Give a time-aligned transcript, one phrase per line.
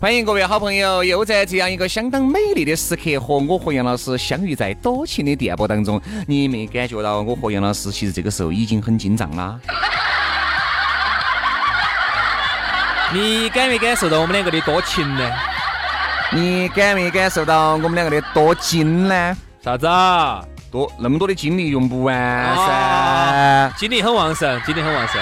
[0.00, 6.00] 欢迎各位好朋友，又在这样一个相当美丽的时刻，和我和杨老师相遇在多情的电波当中。
[6.26, 9.60] 你没感觉到我和杨老师其实这个时候已经很紧张啦？
[13.12, 15.30] 你感没感受到我们两个的多情呢？
[16.32, 19.36] 你感没感受到我们两个的多精呢？
[19.62, 20.42] 啥子啊？
[20.70, 25.20] 多那么多的精力用不完噻，精力很旺盛，精力很旺盛。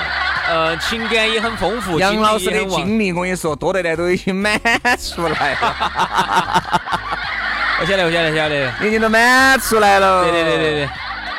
[0.49, 2.01] 呃，情感也很丰富。
[2.01, 4.59] 杨老师的经历，我跟你说，多得来都已经满
[4.99, 6.81] 出来了。
[7.81, 10.25] 我晓得，我晓得，晓得，已经都满出来了。
[10.25, 10.89] 对对对对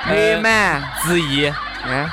[0.07, 1.51] 对，月满之意，
[1.85, 2.09] 嗯，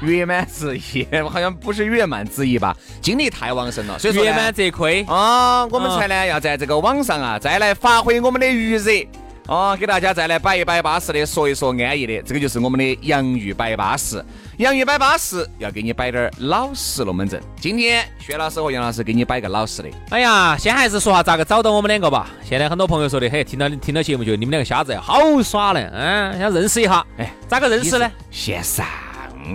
[0.00, 2.74] 月满之意， 好像不是月满之意吧？
[3.00, 5.66] 精力太旺盛了，所以说月满则亏啊。
[5.66, 9.06] 我们才呢要在这个网上啊，再来发挥我们的余热。
[9.48, 14.22] 哦，给大家再来摆一摆巴适的，说一说安逸的，这个就是我们的洋芋摆巴适。
[14.58, 17.42] 洋芋摆巴适，要给你摆点老实龙门阵。
[17.58, 19.88] 今天薛老师和杨老师给你摆个老实的。
[20.10, 22.28] 哎呀，先还是说下咋个找到我们两个吧。
[22.44, 27.02] 现在很多朋友说的，嘿，听到听到节目就你们两个瞎子好耍呢，嗯，想认识一下。
[27.16, 28.10] 哎，咋个认识呢？
[28.30, 28.84] 线上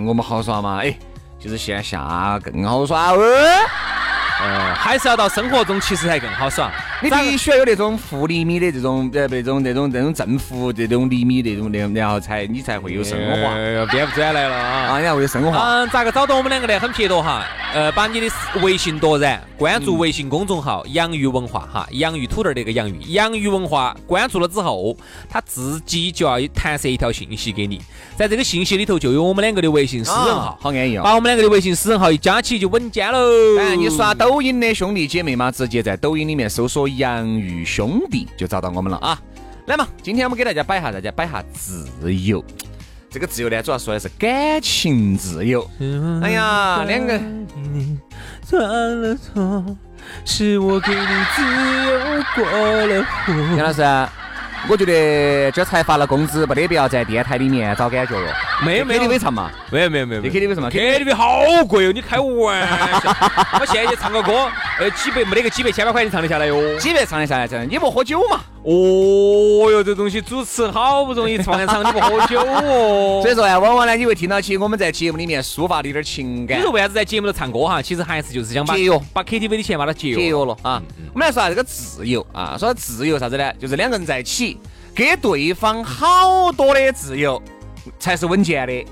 [0.04, 0.80] 我们好耍吗？
[0.82, 0.92] 哎，
[1.38, 3.18] 就是线下更好耍哦。
[4.42, 6.72] 嗯，还是要到生活中，其实才更好耍。
[7.04, 13.54] 你必须要有那种负厘米的这种呃那种那种那种正负这种厘米那种那然后才你才会有生活化。
[13.92, 14.92] 编不转来了啊！
[14.92, 15.50] 啊，你才会有生活。
[15.50, 16.80] 嗯，咋个找到我们两个呢？
[16.80, 17.44] 很撇脱哈。
[17.74, 18.28] 呃，把你的
[18.62, 24.96] 微信夺然，关注微信公众号“洋芋文化”哈，洋芋土豆那个洋芋，洋芋文化关注了之后，
[25.28, 27.80] 他自己就要弹射一条信息给你，
[28.16, 31.02] 在这个信息里头就有我们两个的微信私人号，好安逸哦。
[31.02, 33.18] 把我们两个的微信私人号一加起就稳健喽。
[33.58, 39.20] 哎，你刷抖音的兄弟姐妹嘛，直接在抖音里面搜索“洋芋兄弟”就找到我们了啊。
[39.66, 42.44] 来嘛，今天我们给大家摆下，大家摆下自由。
[43.10, 45.68] 这个自由呢，主要说的是感情自由。
[46.22, 47.18] 哎呀，两个。
[48.42, 48.60] 犯
[49.00, 49.64] 了错，
[50.26, 52.44] 是我给你自由过
[52.86, 53.32] 了火。
[53.56, 53.82] 杨老师，
[54.68, 58.26] 我觉得这才发了工资，没得必要在电台里面找感觉哟。
[58.64, 59.50] 没有没有 KTV 唱嘛？
[59.70, 60.20] 没有没有没有。
[60.20, 61.92] 你 KTV 什么？KTV 好贵哦！
[61.92, 62.66] 你开玩
[63.02, 63.16] 笑？
[63.60, 64.48] 我现在去唱个歌，
[64.80, 66.78] 呃，几百没得个几百千把块钱唱得下来哟。
[66.78, 67.46] 几百唱得下来？
[67.46, 67.66] 真的？
[67.66, 68.40] 你不喝酒嘛？
[68.64, 73.20] 哦哟，这东西主持好不容易放场，你不喝酒哦。
[73.22, 76.58] 所以说呀，往往呢，你会听到起我们在节目里面抒发的一点情感。
[76.58, 77.82] 你说为啥子在节目里唱歌哈？
[77.82, 80.82] 其实还是就是想把节约，把 KTV 的钱把它节约节约了啊。
[81.12, 83.52] 我们来说下这个自由啊，说自由啥子呢？
[83.60, 84.58] 就是两个人在一起，
[84.94, 87.40] 给对方好多的自由
[87.98, 88.84] 才是稳健的。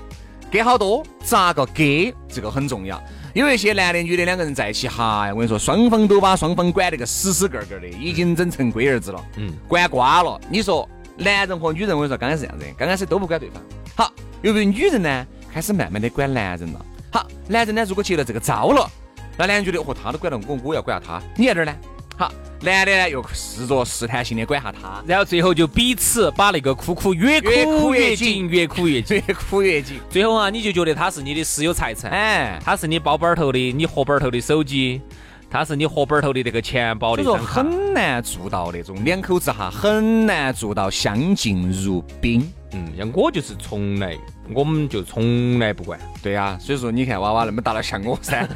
[0.51, 2.13] 给好多，咋个给？
[2.27, 3.01] 这个很重要。
[3.33, 10.39] 有一些男的、女的两个人在一起，哈，我跟你说，双方都把双方管得个死死个个的，已经整成龟儿子了，嗯，管瓜了。
[10.49, 10.87] 你说
[11.17, 13.59] 男人和女人，我跟你说，刚开始这样子，刚开始都不管对方。
[13.95, 16.85] 好，由于女人呢，开始慢慢的管男人了。
[17.11, 18.87] 好，男人呢，如果接了这个招了，
[19.35, 21.75] 那男人觉得，哦，他都管了我，我要管下他，你在这儿呢？
[22.15, 22.31] 好。
[22.63, 29.99] 男的呢，又试着试探性的管下他，然后最后就彼此把那个苦苦越哭越紧，越哭越紧， 越哭越紧。
[30.09, 35.01] 最后啊，你就觉得他是你的私有财产，哎，他是你包包头的，你荷包头的手机，
[35.49, 37.23] 他是你荷包头的这个钱包的。
[37.23, 42.51] 所以说很难做到那种两口子哈，很难做到相敬如宾。
[42.71, 44.17] 嗯，像我就是从来，
[44.53, 45.99] 我们就从来不管。
[46.21, 48.45] 对呀，所以说你看娃娃那么大了，像我噻，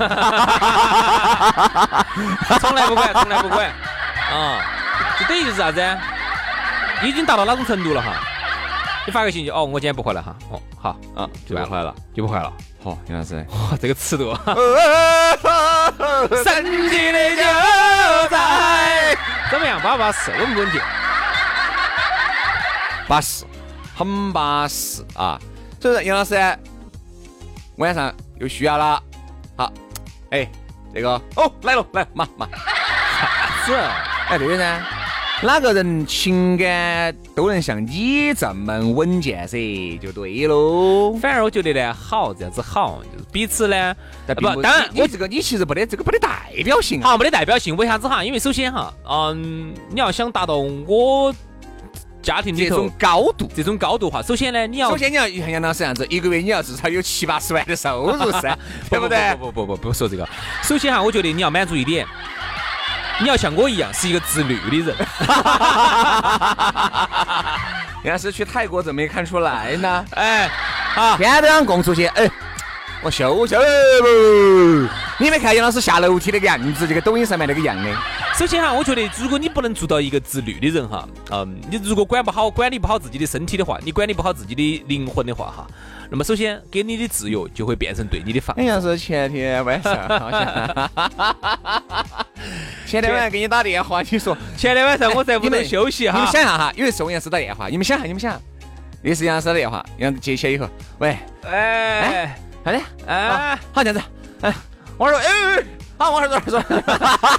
[2.59, 3.67] 从来不管，从来不管。
[3.67, 4.59] 啊，
[5.19, 5.81] 就等于就是啥子？
[7.03, 8.13] 已经达到哪种程度了哈？
[9.05, 10.35] 你发个信息，哦，我今天不回来哈。
[10.51, 12.51] 哦，好，啊，就不回来了，就不回来了。
[12.83, 14.35] 好，杨老师，哇，这个尺度。
[16.43, 17.43] 神奇的就
[18.29, 19.15] 在
[19.49, 19.79] 怎么样？
[19.81, 20.31] 巴不巴适？
[20.31, 20.81] 稳不稳定？
[23.07, 23.45] 巴适，
[23.95, 25.39] 很巴适啊！
[25.87, 26.35] 所以说，杨老师
[27.77, 29.01] 晚上又需要了。
[29.55, 29.71] 好，
[30.31, 30.45] 哎，
[30.93, 32.45] 这个，哦，来了，来，妈妈。
[32.49, 33.73] 啥子？
[34.27, 34.83] 哎，对的呢，
[35.41, 41.13] 哪个人情感都能像你这么稳健噻，就对喽。
[41.21, 43.95] 反而我觉得呢，好这样子好，就是彼此呢，
[44.27, 47.11] 不，但不当然你你这个你其实没得这个没得代表性啊。
[47.11, 47.77] 好没得代表性。
[47.77, 48.21] 为啥子哈？
[48.25, 51.33] 因为首先哈，嗯，你要想达到我
[52.27, 53.49] 家庭里头这种高度。
[53.55, 58.53] 这种高度哈，首先呢，你要首先你要像杨老师这样子，一个月你要至少有七八十万的收入噻，
[58.91, 59.33] 对不对？
[59.35, 60.27] 不不不不不说这个。
[60.61, 62.05] 首先哈，我觉得你要满足一点，
[63.21, 65.07] 你要像我一样是一个自律的人。
[68.03, 70.05] 杨老师去泰国怎么没看出来呢？
[70.11, 70.49] 哎，
[70.93, 72.29] 好，天都想供出去，哎，
[73.01, 74.89] 我秀秀不？
[75.23, 77.89] 你没看杨老师下楼梯那个样子，就跟抖音上面那个样的。
[78.37, 85.67] 首先哈，我觉得如果你不能做到一个自律的人哈，嗯，你如果管不好、管理不好自己的身体的话，你管理不好自己的灵魂的话哈，
[86.11, 90.91] 那么首先给你的自由就会变成对你的放好像是前天晚上，好像。
[92.85, 96.19] 前天晚上给你打电话，你说前天晚上我在屋头休息哈。
[96.19, 98.41] 你们，想一下哈，有一次我杨师打电话，你们想你们想一下，
[99.01, 100.69] 那是杨老师打电话，杨接起来以后，
[100.99, 102.39] 喂，哎。
[102.63, 104.05] 好的，哎，好这样子，
[104.41, 104.53] 哎，
[104.97, 105.63] 我说，哎哎，哎
[105.97, 106.61] 好，往这儿说，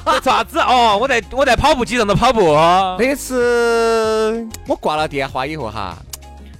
[0.05, 0.99] 做啥 子哦？
[1.00, 2.55] 我在我在跑步机上头跑步。
[2.99, 5.96] 那次我挂了电话以后哈，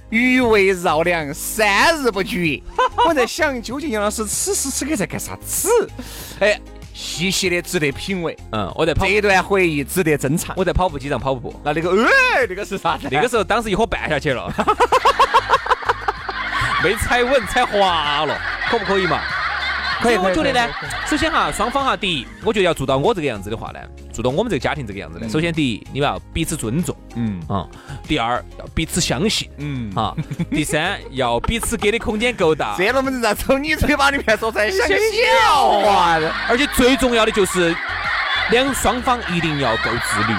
[0.09, 2.61] 余味绕梁三日不绝。
[3.05, 5.69] 我在想，究竟杨老师此时此刻在干啥子？
[6.39, 6.57] 哎，
[6.93, 10.55] 细细的值得品味，嗯，我在跑这，一段回忆值得珍藏。
[10.55, 11.53] 我在跑步机上跑步。
[11.65, 13.09] 那那个，哎，那个是啥子？
[13.11, 14.49] 那个时候当时一伙绊下去了，
[16.81, 19.19] 没踩稳，踩滑了，可不可以嘛？
[20.01, 20.67] 可以我觉得呢
[21.07, 23.79] 首先哈，双方哈，第一，我觉得要做到我这个样子的话呢，
[24.13, 27.39] 做到我们这个家庭这个样子呢，首先第一，你们要彼此尊重嗯。
[27.47, 27.67] 啊；
[28.07, 30.15] 第二，要彼此相信嗯，啊；
[30.51, 36.31] 第三，要彼此给的空间够大， 这龙门阵在从你嘴巴里面说出来像笑话的。
[36.47, 37.75] 而且最重要的就是
[38.51, 40.33] 两双方一定要够自律。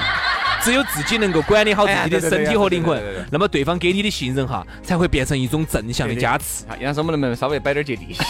[0.62, 6.64] 只有自己能够管理好自己的身体和灵魂那么对方给你的信任哈，才会变成一种正向的加持。
[6.68, 8.22] 好，杨老师，我们能不能稍微摆点接地气？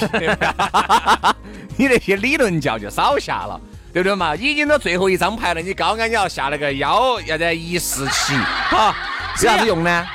[1.77, 3.61] 你那些理论教就少下了，
[3.93, 4.37] 对不对嘛？
[4.37, 8.35] 已经到最后一张牌了，你高安你要下那个幺，要在一四七，
[8.69, 8.94] 好，
[9.43, 10.06] 有啥子用呢？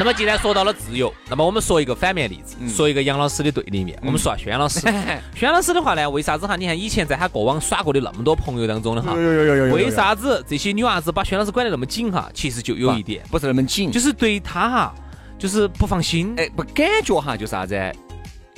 [0.00, 3.98] 那么既然说到了自由，那么我们说一个反面例子，嗯说一个杨老师的对立面。
[4.02, 4.80] 我们说下轩老师，
[5.36, 6.56] 轩老师的话呢，为啥子哈？
[6.56, 9.90] 你看以前在他过往耍过的那么多朋友当中的哈，为？
[9.90, 12.30] 啥子这些女娃子把轩老师管得那么紧哈？
[12.32, 14.94] 其实就有一点，不是那么紧，就是对他哈，
[15.38, 16.32] 就是不放心。
[16.38, 17.78] 哎，不感觉哈，就是啥子？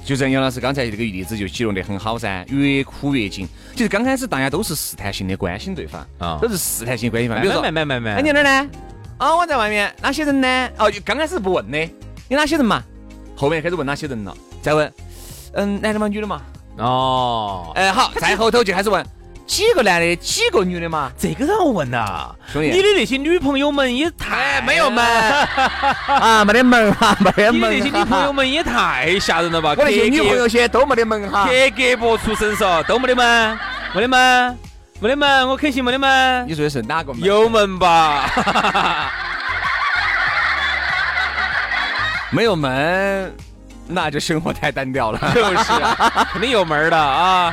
[0.04, 3.48] 就像杨老师刚才这个例子就形容得很好噻，越哭越紧。
[3.74, 7.42] 其实刚开始大家都是试探性的关心对方，啊都是试探性关心对方。
[7.42, 8.70] 比如说，慢慢慢慢哎，你慢，在哪儿呢？
[9.18, 9.94] 啊，我在外面。
[10.02, 10.68] 哪些人呢？
[10.78, 11.78] 哦，就刚开始不问的，
[12.28, 12.82] 有哪些人嘛？
[13.36, 14.92] 后面开始问哪些人了，再问，
[15.54, 16.08] 嗯，男的嘛？
[16.08, 16.40] 女的嘛？
[16.78, 19.04] 哦，哎，好，再后头就开始问
[19.46, 21.10] 几个男的，几个女的嘛？
[21.18, 25.04] 这个让我问呐，兄弟你的那些女朋友们也太没有门
[26.06, 27.78] 啊，没得门哈， 没得你的门。
[27.78, 29.74] 那些女朋友，们也太吓人了吧！
[29.76, 31.46] 我那些女朋友些都没得门哈。
[31.46, 33.58] 格格不出身嗦，都没得门，
[33.94, 34.58] 没得门，
[35.02, 37.24] 没得门，我肯信没得门你，说的是哪个门？
[37.24, 39.10] 有门吧？
[42.30, 43.34] 没有门？
[43.88, 45.18] 那就生活太单调了。
[45.34, 47.52] 就是啊， 肯定有门儿的啊。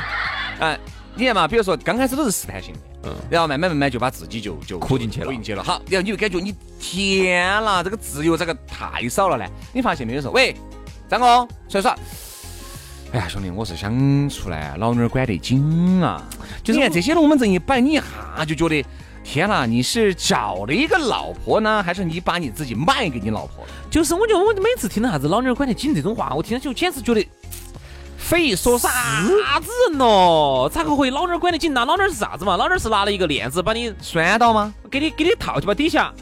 [0.60, 0.78] 嗯，
[1.16, 5.64] 你看嘛，比如说刚开始都是试探性的，嗯然后慢慢慢慢就把自己就就哭进去了哭进去了。
[5.64, 9.44] 好，然后你就感觉你天啦，这个自由这个太少了呢。
[9.72, 10.22] 你发现没有？
[10.22, 10.54] 说喂，
[11.08, 11.96] 张哥出来耍。
[13.12, 16.22] 哎呀，兄弟，我是想出来，老娘儿管得紧啊！
[16.62, 18.84] 就是你看这些龙门阵一摆，你一下就觉得，
[19.24, 23.70] 天哪，你是找了一个老婆呢，还是你把你自己卖给你老婆了？
[23.90, 27.28] 就是我觉得我每次听到啥子老娘儿管得紧这种话，我听上去我简直觉得
[28.16, 28.86] 匪夷所思。
[28.86, 30.70] 啥子人咯？
[30.72, 31.74] 咋个会老娘儿管得紧？
[31.74, 32.56] 呢老娘儿是啥子嘛？
[32.56, 34.72] 老娘儿是拿了一个链子把你拴到吗？
[34.88, 36.12] 给你给你套起，把底下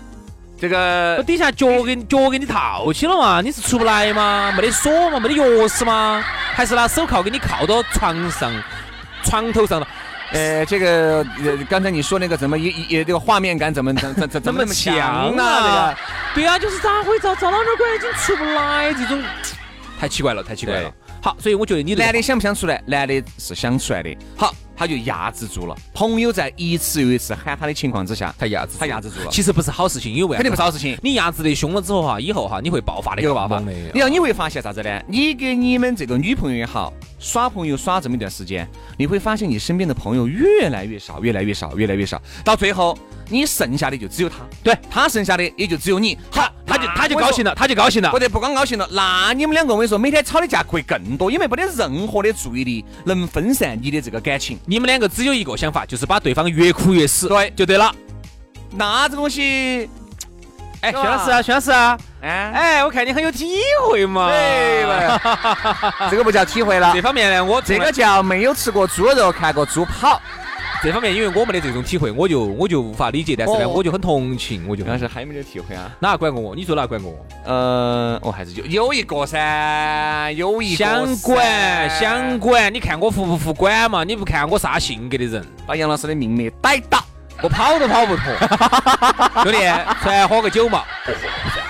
[0.59, 0.75] 这把
[1.19, 3.43] 个底下脚给你脚给你套起了嘛？
[3.43, 4.51] 你是出不来吗？
[4.57, 5.21] 没得锁吗？
[5.21, 6.25] 没得钥匙吗？
[6.59, 8.53] 还是拿手铐给你铐到床上
[9.23, 9.87] 床头上了？
[10.33, 15.95] 呃，这个呃，刚才你说那个怎么也也这个画面感怎么怎怎怎怎么那么强呢？
[16.35, 19.23] 对啊，就是咋会找找老娘儿管得紧出不来这种，
[20.01, 20.93] 太奇怪了，太奇怪了。
[21.23, 22.83] 好，所以我觉得你男的想不想出来？
[22.87, 24.19] 男的是想出来的。
[24.37, 25.75] 好，他就压制住了。
[25.93, 29.31] 朋友在一次又一次喊他的情况之下，他压制，他压制住了。
[29.31, 30.97] 其实不是好事情，因为肯定不是好事情。
[31.03, 33.91] 你压制的凶了之后哈，以后哈你会爆发的有个办法更猛的。
[33.95, 35.03] 然后你会发现啥子呢？
[35.09, 42.97] 你给你们这个女朋友也好，耍朋友耍这么一段时间，你会发现你身边的朋友越来越少，越来越少，越来越少，到最后
[43.29, 46.17] 你剩下的就只有他，对他剩下的也就只有你。
[46.31, 48.19] 好，他就他就高兴了，他就高兴了不。
[48.19, 54.59] 得不光高兴了，那你们两个我跟你说，每天吵的架会更多，因为没得任何的注意力能分散你的这个感情。
[54.67, 57.95] 你们两个只有一个想法，就是把对方越哭越死，对就对了。
[58.71, 59.89] 那这东西，
[60.81, 63.57] 哎，薛老师啊，薛老师啊，哎哎，我看你很有体
[63.89, 64.29] 会嘛。
[64.29, 66.09] 对吧？
[66.11, 70.21] 这个不叫体会了这，方面呢，我这个叫没有吃过猪肉，看过猪跑。
[70.83, 75.91] 这方面，因为我没得这种体会，我就我就无法理解，但是呢，哦我就很同情，我就但是还没得体会啊。
[76.01, 76.55] 哪管过我？
[76.55, 77.27] 你说哪管过我？
[77.45, 84.05] 呃，我还是有有一个噻，有一个想管想管，你看我服不服管嘛？
[84.05, 87.03] 你不看我啥性格的人，把杨老师的命脉逮到。
[87.41, 88.25] 我跑都跑不脱。
[89.45, 89.59] 兄弟，
[90.03, 90.83] 出来喝个酒嘛？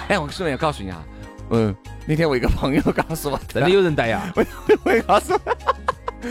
[0.08, 1.02] 哎，我顺便告诉你啊，
[1.50, 1.74] 嗯，
[2.06, 4.32] 那天我一个朋友告诉我，真的有人带 呀？
[4.34, 4.44] 我
[4.84, 5.76] 我也告诉我，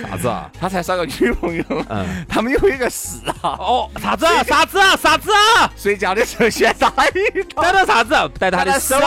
[0.10, 0.50] 啥子啊？
[0.60, 2.25] 他才耍个女朋友，嗯。
[2.27, 4.44] 他们有一个嗜好，哦，啥子啊？
[4.44, 4.96] 啥子啊？
[4.96, 5.72] 啥子啊？
[5.77, 8.29] 睡觉的时候先打一头，逮到啥子啊？
[8.38, 8.98] 逮到他的手。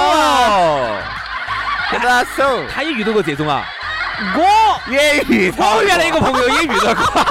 [1.93, 3.67] 给他手，他也遇到过这种啊？
[4.37, 7.27] 我也遇到我原来一个朋友也遇到过。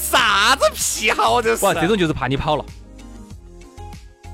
[0.00, 1.64] 啥子癖好这是？
[1.64, 2.64] 哇，这种就是怕你跑了，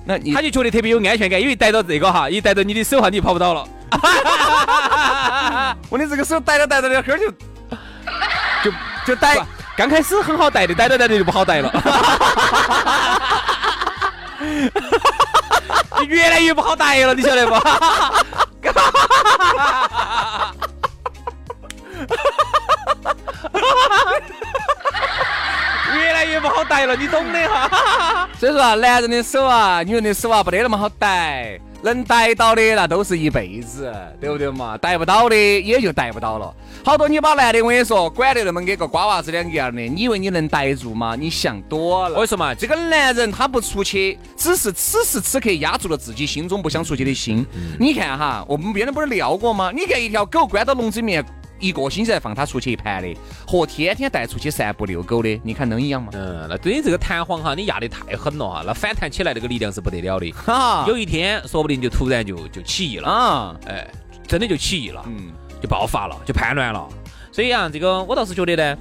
[0.05, 3.67] 那你他就觉得特别有安全感，因为逮到这个哈，一逮到你的手哈，你就跑不到了。
[5.91, 7.31] 我的这个手逮着逮着两会儿就
[8.63, 8.71] 就
[9.07, 9.37] 就逮，
[9.77, 11.73] 刚开始很好逮的，逮着逮着就不好逮了。
[16.07, 17.55] 越来越不好逮了，你晓得不？
[25.95, 28.29] 越来越不好逮了，你懂的哈。
[28.39, 34.77] 所以说啊，男人的手啊，女人的手啊，不得那么好逮，能逮到的那都是一辈子，对不对嘛？
[34.79, 36.55] 逮不到的也就逮不到了。
[36.85, 41.15] 好多你把男的，我跟你说，管得那么跟个瓜娃子两个样的，你以为你能逮住吗？
[41.15, 42.15] 你想多了。
[42.15, 47.47] 我跟你说嘛，这个男人他不出去，只是此时此刻压住了自己心中不想出去的心。
[47.79, 49.71] 你看哈，我们别人不是聊过吗？
[49.75, 51.25] 你看一条狗关到笼子里面。
[51.61, 56.11] 一个星期才放它出去一盘的，和天天带出去散步遛狗的，你看能一样吗？
[56.15, 60.31] 嗯，那对你这个弹簧哈，你压得太狠了哈，那反弹起来那个力量是不得了的。
[60.33, 63.87] 哈有一天说不定就突然就就起义了，啊，哎，
[64.27, 66.89] 真的就起义了，嗯，就爆发了，就叛乱了。
[67.33, 68.79] 所以啊，这个我倒是觉得呢，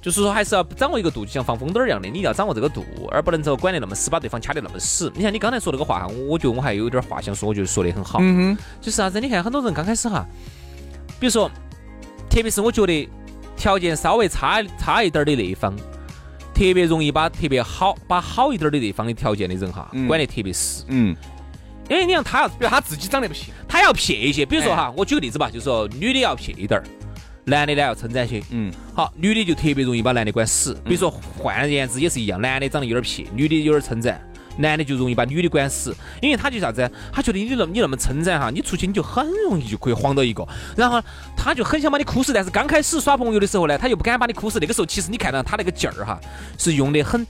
[0.00, 5.12] 就是说还是要掌握一个度，就像放风筝儿一样的，你要掌握这个度，而不能说管得那么死，把对方掐得那么死。
[5.16, 8.18] 你像你刚才说那个话哈，我觉得我还有点话想说，我觉得说得很好。
[8.22, 9.20] 嗯哼，就是啥子？
[9.20, 10.24] 你看很多人刚开始哈，
[11.18, 11.50] 比如说，
[12.36, 13.08] 特别是我觉得
[13.56, 15.74] 条件稍微差差一点儿的那一方，
[16.52, 20.84] 特别容易把特别好把好一点儿的那方的条件的人哈，嗯管得特别死。
[20.88, 21.16] 嗯，
[21.88, 26.84] 因为你看他比如他自己长得不行，他要撇一些，比如说哎哈，我举个例子吧，就是说女的要撇一点儿，
[27.46, 28.42] 男的呢要称赞些。
[28.50, 30.74] 嗯，好，女的就特别容易把男的管死。
[30.84, 34.20] 比如说换言之也是一样，男的长得有点撇，女的有点称赞。
[34.58, 36.90] 男的就容易把女的管死，因为他就啥子？
[37.12, 40.46] 他觉得你那么你那么称赞哈，你出去你就很容易就可以晃到一个，
[40.76, 41.02] 然后
[41.36, 42.32] 他就很想把你哭死。
[42.32, 44.58] 但是刚开始耍朋友的时候呢，他又不敢把你哭死。
[44.60, 46.20] 那个时候其实你看到他那个劲儿哈，
[46.58, 47.26] 是用的很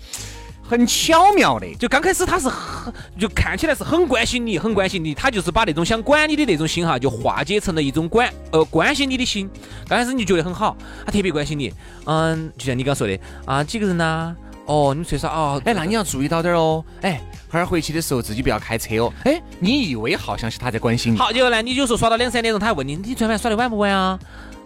[0.68, 9.48] 很巧妙的，就刚开始他是很，就看起来是很关心你，很关心你，他就是把那种想管你的那种心哈，就化解成了一种管呃关心你的心。
[9.88, 11.72] 刚开始你就觉得很好，他特别关心你，
[12.04, 14.34] 嗯，就像你刚说的啊，几个人呐、
[14.66, 15.62] 哦，你们睡啥哦？
[15.64, 17.20] 哎，那你要注意到点儿哦，哎，
[17.50, 24.18] 后儿回去的时候自己不要开车哦，哎，你以为好像是他在关心你，好，结果呢，你有时候耍到两三点钟，他还问你，你昨天晚上耍的晚不晚啊？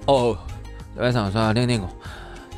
[0.07, 0.37] 哦，
[0.97, 1.89] 晚上耍两点过。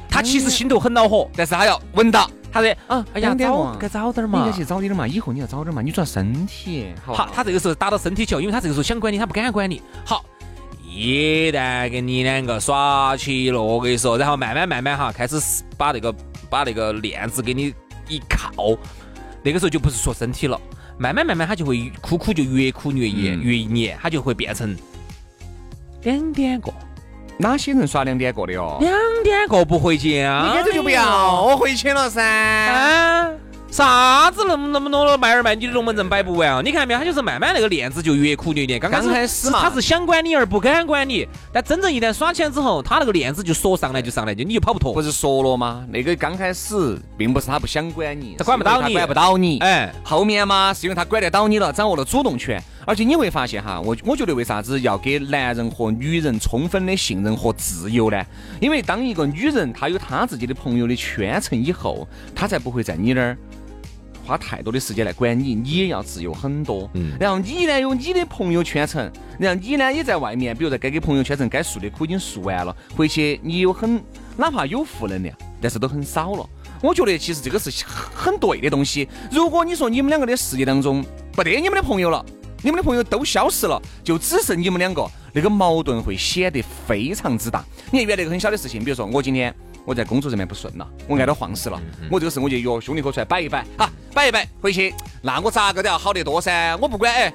[0.09, 4.59] 他其实心头很恼火，但是他要闻到，他说啊，哎呀，早该早点嘛你应该。
[4.59, 9.81] 去早点嘛，以后你要早点嘛，你主要身体，好好，他这个时候打到身体球，因为他这个时候想管你，他不敢管你。
[10.05, 10.23] 好，
[10.95, 15.41] 一旦跟你两个耍起了，我跟你说，然后慢慢慢慢哈，开始
[15.79, 16.15] 把那个
[16.51, 17.73] 把那个链子给你
[18.09, 18.77] 一靠，
[19.43, 20.61] 那个时候就不是说身体了，
[20.99, 24.77] 慢慢慢慢他就会哭哭就越哭越严、嗯越黏，他就会变成
[26.03, 26.75] 两点过，
[27.39, 28.77] 哪些人耍两点过的哦？
[28.81, 28.93] 两
[29.25, 32.23] 点过不回家，你干脆就不要，我回去了噻。
[32.23, 33.31] 啊！
[33.73, 36.61] 啥子那么那么多的卖儿卖女的龙门阵摆不完哦？
[36.63, 37.01] 你看没有？
[37.01, 38.79] 他就是慢慢那个链子就越苦越黏。
[38.79, 45.01] 刚开始嘛是他是想管你而不敢管你，但真正一旦耍起来之后，他那个链子就说上来就上来，就你就跑不脱不。
[45.01, 45.87] 是说了吗？
[45.91, 49.59] 那个刚开始并不是他不想管你，他管不到你管不到你。
[49.61, 52.63] 哎，后面嘛，是因为他管得到你了，掌握了主动权。
[52.85, 58.23] 而且你会发现哈，我我觉得为啥子要给男人和女人充分的信任和自由呢？
[58.61, 63.39] 因为当一个女人她有她自己的朋友的圈层以后，她才不会在你那儿。
[64.25, 66.89] 花太多的时间来管你，你也要自由很多。
[66.95, 74.03] 嗯然后你呢有你的朋友圈层，然后你呢也在外面，比如在该给朋友圈层该诉的苦已经诉完了，回去你有很
[74.37, 76.49] 哪怕有负能量，但是都很少了。
[76.83, 79.09] 我觉得其实这个是很对的东西。
[79.31, 82.25] 如果你说你们两个的世界当中不得你们的朋友了，
[82.63, 87.65] 你们的朋友都消失了，就只剩你们两个，那个矛盾会显得非常之大。
[87.91, 97.33] 你看原来一个很小的事情，比如说我今天我在工作上面不顺了，我挨到晃死了，我这个事我就约兄弟伙出来摆一摆，哈，摆一摆回去，那我咋个都要好得多噻，我不管哎，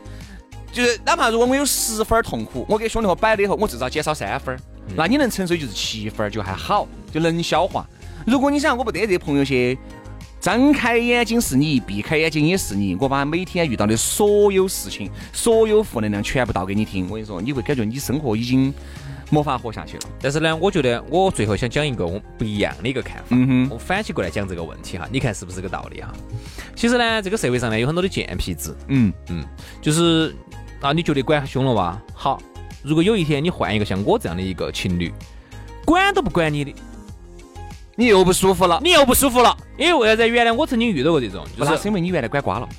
[0.71, 4.57] 就是哪怕如果我有十分痛苦，我给兄弟伙摆了以后，我至少减少三分，
[4.95, 7.87] 那你能承受就是七分就还好，就能消化。
[8.25, 9.77] 如果你想我不得这朋友些。
[10.39, 12.95] 张开眼睛是你，闭开眼睛也是你。
[13.01, 17.05] 我把每天遇到的所有事情、所有负能量全部倒给你听。
[17.09, 18.71] 我跟你说，你会感觉你生活已经
[19.29, 20.03] 没法活下去了。
[20.21, 23.23] 但是呢，我觉得我最后想讲一个我不一样的一个看法。
[23.29, 26.11] 嗯哼，我反起过来讲这个问题哈，你看是不是这个道理哈？
[26.75, 28.75] 其实呢，这个社会上呢有很多的贱皮子。
[28.87, 29.45] 嗯嗯，
[29.81, 30.35] 就是
[30.81, 32.01] 啊，你觉得管凶了哇？
[32.13, 32.41] 好，
[32.83, 35.13] 如果有一天你换一个像我这样的一个情侣，
[35.85, 36.73] 管都不管你的。
[37.99, 40.29] 你又不舒服了，你又不舒服了，因为为啥子？
[40.29, 42.69] 原来我曾经遇到过这种，就是是因为你原来管瓜了，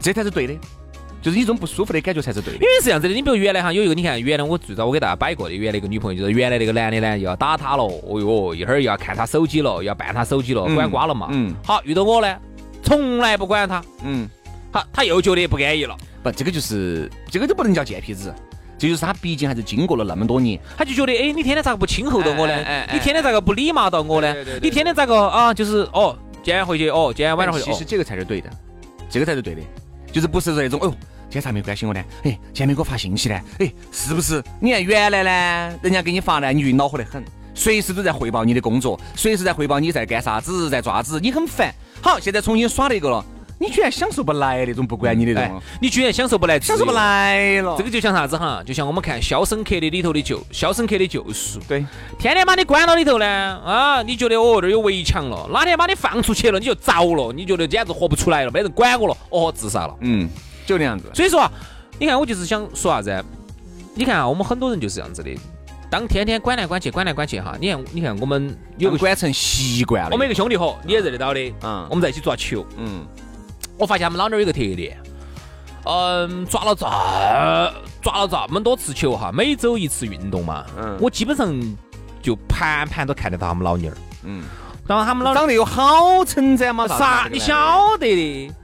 [0.00, 0.54] 这才是对的，
[1.24, 2.56] 就是你这种不舒服的感觉才是对的。
[2.56, 11.28] 因为是这样子的，你比如原来哈有一个，你看原来我最早我给大家摆过的，原来一个女朋友，就是原来那个男的呢又要打她了，哦哟，一会儿又要看她手机了，又要办她手机了，管瓜了嘛。
[11.30, 11.54] 嗯。
[11.64, 12.36] 好，遇到我呢，
[12.82, 13.82] 从来不管她。
[14.04, 14.28] 嗯。
[14.70, 15.96] 好，他又觉得不安逸了。
[16.22, 18.34] 不，这个就是这个都不能叫贱皮子。
[18.76, 22.54] 这就是他毕竟还是经过了那么多年，他就觉得，哎，你天天咋个不亲厚到我呢？
[22.92, 24.34] 你天天咋个不礼貌到我呢？
[24.60, 25.54] 你天天咋个啊？
[25.54, 27.70] 就是哦，今天回去哦，今天晚上回去。
[27.70, 28.50] 其实这个才是对的，
[29.08, 29.62] 这个才是对的，
[30.10, 30.92] 就是不是那种哦，
[31.28, 32.02] 今天咋没关心我呢？
[32.22, 33.40] 哎，今天没给我发信息呢？
[33.58, 34.42] 哎，是不是？
[34.60, 41.74] 你看原来呢，人家给你发呢，你就恼火得很，随时都在汇报你的工作，随时在汇报你在干啥子，在爪子，你很烦。
[42.00, 43.24] 好，现在重新耍了一个了。
[43.56, 47.76] 你居然享受不来那种不管你的那种，你居然享受不来，享受不来了。
[47.78, 48.60] 这个就像啥子哈？
[48.66, 51.60] 就像我们看《肖申克的里头的救》，《肖申克的救赎》。
[51.68, 51.86] 对，
[52.18, 53.26] 天天把你关到里头呢，
[53.64, 59.94] 啊，你觉得哦这儿有围墙了，哪天把你放出去了，你就着了，你觉得简直活不出来了，没人管我了，哦，自杀了。
[60.00, 60.28] 嗯，
[60.66, 61.10] 就那样子。
[61.14, 61.50] 所以说啊，
[61.98, 63.24] 你看我就是想说啥子？
[63.94, 65.30] 你看啊，我们很多人就是这样子的，
[65.90, 67.56] 当天天管来管去，管来管去哈。
[67.60, 70.10] 你看，你看我们有个管成习惯了。
[70.12, 71.40] 我们一个兄弟伙，你也认得到的。
[71.62, 71.86] 嗯。
[71.90, 72.66] 我们在一起抓球。
[72.76, 73.06] 嗯。
[73.76, 74.96] 我发现他们老娘有个特点，
[75.84, 76.86] 嗯，抓了这
[78.00, 81.52] 抓了这么多次球哈，每周一次运动嘛，嗯，我基本上
[82.22, 84.44] 就盘盘都看得到他们老妞儿，嗯，
[84.86, 86.86] 然后他们老长得有好称赞嘛？
[86.86, 87.28] 啥？
[87.32, 88.54] 你晓得的？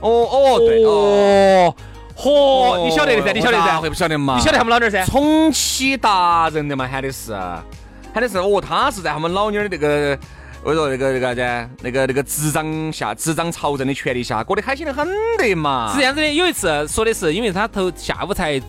[0.00, 1.74] 哦哦对哦，
[2.16, 3.32] 嚯，你晓得的噻？
[3.32, 3.80] 你晓得噻？
[3.80, 4.36] 会不晓得嘛？
[4.36, 5.04] 你晓得他们老妞儿噻？
[5.04, 7.32] 重启达人的嘛，喊的是，
[8.12, 10.18] 喊的是哦，他是在他们老妞儿的那个。
[10.62, 11.70] 我说那个那个啥子？
[11.80, 15.08] 那个那个执掌下执掌朝政的权利下，过得开心的很
[15.38, 15.90] 的嘛。
[15.90, 18.60] 是这样子的，有一次说的是，因为他头下午才，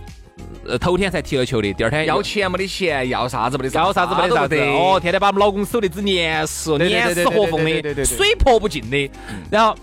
[0.65, 4.56] 呃头天才踢了球的，第二天要钱没得钱，要啥子没得，要啥子没得啥子。
[4.58, 9.12] 哦，天天把我们老公守得之严实，严丝合缝的，水泼不进的。
[9.50, 9.76] 然后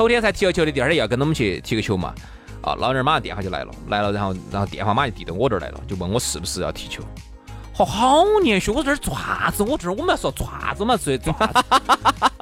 [0.00, 2.14] 头天才踢了球的，第二天要跟他们去踢个球嘛。
[2.62, 7.02] 啊，老娘马上电话就来了，来了，然后然后电话马上递到我这儿来了，就问我是不是要踢球。
[7.74, 9.62] 好年轻，我这儿做啥子？
[9.62, 11.62] 我这儿我们要说爪子嘛，是做啥子？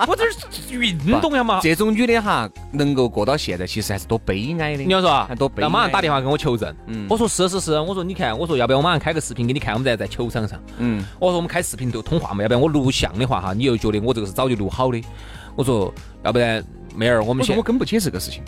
[0.06, 0.30] 我这儿
[0.70, 1.58] 运动呀嘛。
[1.60, 4.84] 这种女的哈，能够过到现在，其实还是多悲哀的。
[4.84, 5.68] 你要说啊，多悲哀。
[5.68, 6.72] 马上打电话给我求证。
[6.86, 7.08] 嗯。
[7.10, 10.60] 我说是是是，我说你看，我说要不要我马上开个视频给你看，我们在在球场上。
[10.78, 11.04] 嗯。
[11.18, 15.02] 我说我们开视频都通话嘛，要不然我录像的话哈，你又觉得我这个是早就录好的。
[15.56, 15.92] 我说
[16.22, 16.64] 要不然
[16.98, 17.56] 妹儿，我们先。
[17.56, 18.42] 我根不解这个事情。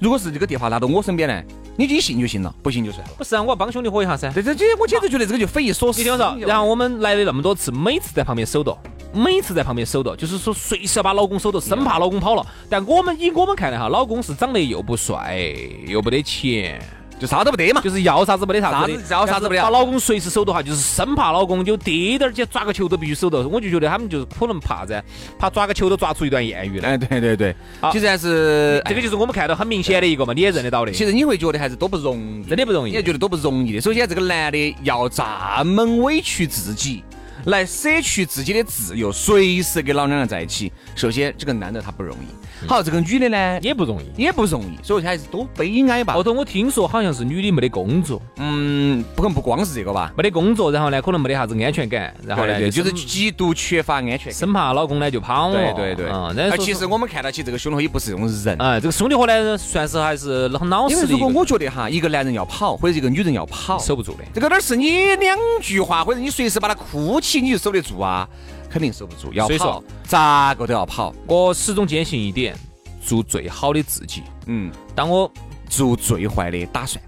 [0.00, 1.42] 如果是这个电话拿到我身边呢？
[1.76, 3.14] 你就信就行了，不信就算了。
[3.16, 4.30] 不是啊，我要帮兄弟伙一下噻。
[4.32, 6.00] 对这这，我简直觉得这个就匪夷所思。
[6.00, 8.76] 你听我说，然后我们来了那么多次，每次在旁边守着，
[9.12, 12.46] 每次在旁边守着，就是说随时要把老公守着，生怕老公跑了。
[12.68, 15.40] 但我们以我们看来哈，老公是长得又不帅，
[15.86, 16.80] 又不得钱。
[17.22, 19.62] 就啥都不得嘛，就是要啥子没得啥子，要啥子不得。
[19.62, 23.38] 把老公随时守的话，就是生怕老公就滴点儿去抓个球都必须守到。
[23.46, 25.00] 我就觉得他们就是可能怕噻，
[25.38, 26.88] 怕抓个球都抓出一段艳遇来。
[26.88, 27.54] 哎，对对对，
[27.92, 30.90] 其实还是这个就是我们看到很明显的一个嘛，你也认得到的。
[30.90, 33.80] 其实你会觉得还是多不容易，真的不容易，你也觉得多不容易的。
[33.80, 35.22] 首先，这个男的要这
[35.64, 37.04] 么委屈自己。
[37.46, 40.72] 来舍去自己的自由，随时跟老娘娘在一起。
[40.94, 42.28] 首先，这个男的他不容易。
[42.66, 44.78] 好，这个女的呢也不容易，也不容易。
[44.82, 46.14] 所以还是多悲哀吧。
[46.14, 48.20] 后头我听说好像是女的没得工作。
[48.36, 50.12] 嗯，不可能不光是这个吧？
[50.16, 55.74] 没得工作，然后呢，可能没得啥子安全感，然后呢，就是极度缺乏安全感，生怕老公呢就跑了。
[55.74, 56.08] 对对对。
[56.08, 58.56] 啊，其实我们看到起这个兄弟伙也不是这种人。
[58.60, 61.02] 哎，这个兄弟伙呢，算是还是很老实的。
[61.02, 64.24] 因为如果我觉得哈，一个男人要跑，或者一个女人要跑，守不住的。
[64.32, 68.28] 这个哪是你两句话，或者你随时把他哭起，你就守得住啊？
[68.72, 71.14] 肯定受不住，要跑，咋个都要跑。
[71.26, 72.56] 我始终坚信一点，
[73.04, 74.22] 做最好的自己。
[74.46, 75.30] 嗯，当我
[75.68, 77.04] 做最坏的打算，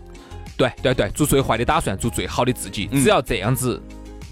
[0.59, 2.87] 对对对，做最坏的打算，做最好的自己。
[2.89, 3.83] 只要这样子，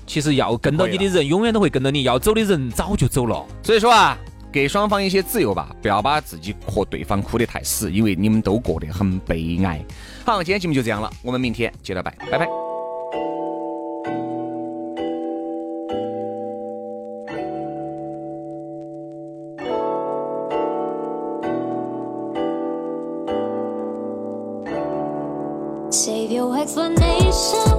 [0.07, 3.47] 其实要跟到你的人永远都会跟到你，要走的人早就走了。
[3.62, 4.18] 所以说啊，
[4.53, 9.83] 给双方一些自由吧，不要把自己和对方哭得太死，因为你们都过得很悲哀。
[10.27, 12.71] 好，今天节目就这样了，我们明天接着拜，拜拜。
[26.62, 27.71] Explanation.